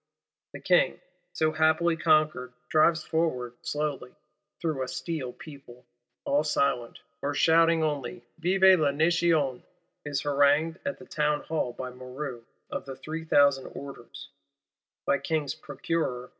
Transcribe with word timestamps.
The 0.53 0.59
King, 0.59 0.99
so 1.31 1.51
happily 1.51 1.95
conquered, 1.95 2.53
drives 2.69 3.03
forward, 3.05 3.53
slowly, 3.61 4.15
through 4.59 4.81
a 4.81 4.87
steel 4.87 5.31
people, 5.31 5.85
all 6.25 6.43
silent, 6.43 6.97
or 7.21 7.35
shouting 7.35 7.83
only 7.83 8.23
Vive 8.39 8.79
la 8.79 8.89
Nation; 8.89 9.61
is 10.03 10.21
harangued 10.21 10.79
at 10.87 10.97
the 10.97 11.05
Townhall, 11.05 11.73
by 11.73 11.91
Moreau 11.91 12.41
of 12.71 12.85
the 12.85 12.95
three 12.95 13.25
thousand 13.25 13.67
orders, 13.75 14.29
by 15.05 15.19
King's 15.19 15.53
Procureur 15.53 16.23
M. 16.23 16.29